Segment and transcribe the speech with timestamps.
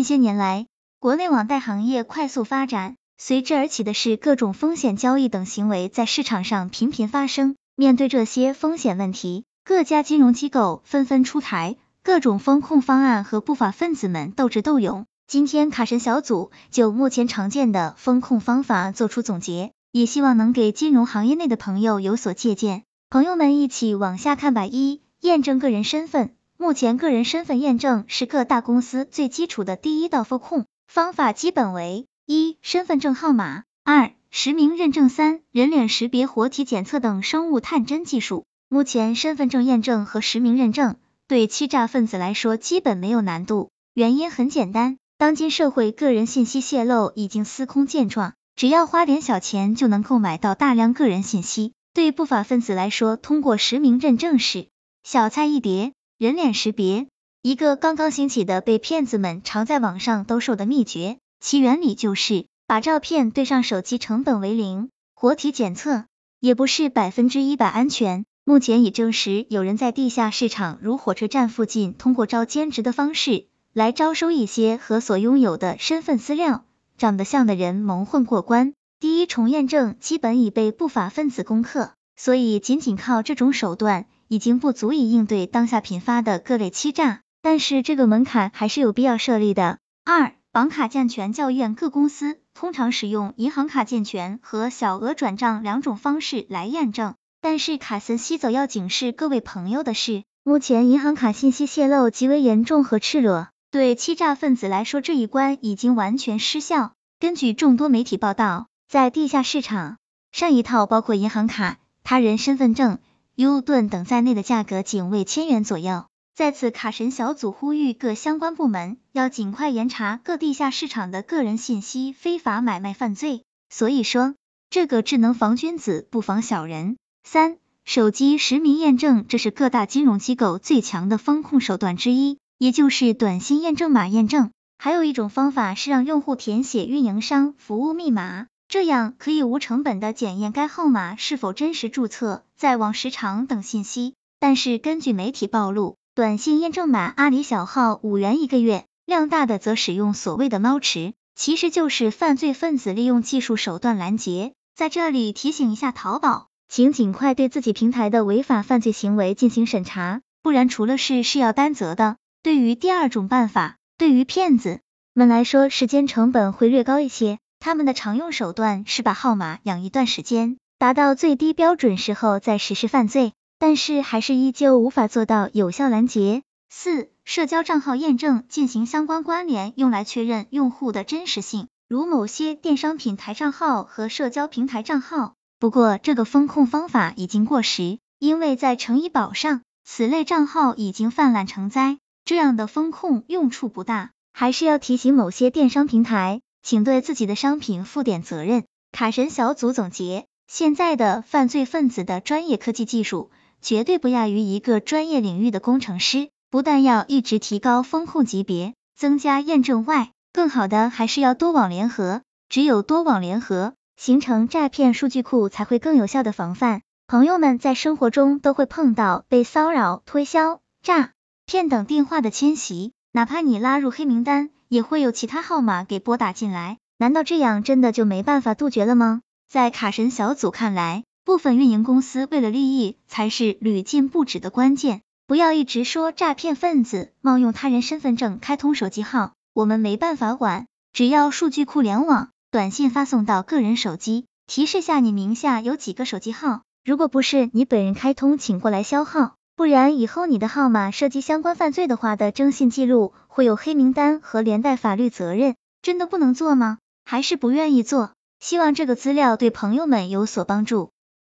[0.00, 0.66] 近些年来，
[0.98, 7.54] 国内网贷行业快速发展，随之而起的是各种风险交易等行为在市场上频频发生。
[7.76, 15.04] 面对这些风险问题，各家金融机构纷纷出台各种风控方案，和不法分子们斗智斗勇。
[15.26, 22.84] 今天卡神小组就目前常见的风控方法做出总结，也希望能给金融行业内的朋友有所借鉴。
[23.10, 24.64] 朋友们一起往下看吧。
[24.64, 26.36] 一、验证个人身份。
[26.60, 38.44] 目前个人身份验证是各大公司最基础的第一道风控方法，基本为一、身份证号码；二、实名认证；三、人脸识别、活体检测等生物探针技术。
[38.68, 40.96] 目前身份证验证和实名认证
[41.26, 44.98] 对欺诈分子来说基本没有难度，原因很简单。
[45.16, 51.72] 当今社会个人信息泄露已经司空见惯，只要花点小钱就能购买到大量个人信息。
[51.94, 54.68] 对不法分子来说，通过实名认证是
[55.02, 55.94] 小菜一碟。
[56.20, 57.06] 人脸识别，
[57.40, 64.90] 一个刚刚兴起的被骗子们常在网上兜售的秘诀，其原理就是把照片对上手机，成本为零。
[65.14, 66.04] 活体检测
[66.38, 73.46] 也不是百分之一百安全，目前已证实有人在地下市场如火车站附近，通过招兼职的方式。
[73.72, 76.66] 来招收一些和所拥有的身份资料
[76.98, 78.74] 长得像的人蒙混过关。
[78.98, 87.22] 第一重验证基本已被不法分子攻克，所以仅仅靠这种手段已经不足以应对当下频发的各类欺诈。
[87.42, 89.78] 但是这个门槛还是有必要设立的。
[90.04, 97.14] 二、绑卡健全教院各公司通常使用银行卡健全和小额转账两种方式来验证。
[97.40, 103.48] 但是卡森西走要警示各位朋友的是，目前银行卡信息泄露极为严重和赤裸。
[103.72, 106.92] 对欺诈分子来说，这一关已经完全失效。
[107.18, 109.96] 根据众多媒体报道，在地下市场
[110.32, 112.98] 上，一套包括银行卡、他人身份证、
[113.40, 116.04] U 盾等在内的价格仅为千元左右。
[116.34, 123.44] 在此，卡神小组呼吁各相关部门要尽快严查各地下市场的个人信息非法买卖犯罪。
[123.70, 124.34] 所以说，
[124.68, 126.98] 这个智能防君子，不防小人。
[127.24, 132.36] 三、手机实名验证，这是各大金融机构最强的风控手段之一。
[132.58, 144.14] 也就是短信验证码验证，还有一种方法是让用户填写运营商服务密码，这样可以无成本的检验该号码是否真实注册、在网时长等信息。
[144.38, 154.52] 但是根据媒体暴露，短信验证码阿里小号五元一个月，量大的则使用所谓的猫池，其实就是犯罪分子利用技术手段拦截。
[154.76, 162.18] 在这里提醒一下淘宝，请尽快对自己平台的违法犯罪行为进行审查，不然除了是是要担责的。
[162.40, 164.78] 对于第二种办法，对于骗子
[165.12, 167.40] 们来说，时间成本会略高一些。
[167.60, 176.42] 他们的常用手段是把号码养一段时间，达到最低标准时候再实施犯罪，但是还是依旧无法做到有效拦截。
[176.70, 185.34] 四、社交账号验证进行相关关联，用来确认用户的真实性，如某些电商平台账号和社交平台账号。
[185.58, 191.98] 不过，这个风控方法已经过时，因为在诚意宝上，此类账号已经泛滥成灾。
[192.24, 198.64] 这样的风控用处不大，还是要提醒某些电商平台，请对自己的商品负点责任。
[198.92, 212.22] 卡神小组总结：现在的犯罪分子的专业科技技术绝对不亚于一个专业领域的工程师，不但要一直提高风控级别，增加验证外，更好的还是要多网联合。
[212.48, 216.82] 只有多网联合，形成诈骗数据库，才会更有效的防范。
[217.06, 221.12] 朋友们在生活中都会碰到被骚扰、推销、诈。
[221.46, 226.78] 骗等电话的侵袭，哪怕你拉入黑名单，也会有其他号码给拨打进来。
[226.96, 229.22] 难道这样真的就没办法杜绝了吗？
[229.48, 235.00] 在卡神小组看来，部分运营公司为了利益，才是屡禁不止的关键。
[235.26, 240.66] 不要一直说诈骗分子冒用他人身份证开通手机号，我们没办法管。
[240.92, 249.34] 只要数据库联网，短信发送到个人手机，提示下你名下有几个手机号，如果不是你本人开通，请过来销号。
[249.60, 256.78] 不然以后你的号码涉及相关犯罪的话的征信记录会有黑名单和连带法律责任，真的不能做吗？
[257.04, 258.12] 还是不愿意做？
[258.38, 260.92] 希望这个资料对朋友们有所帮助。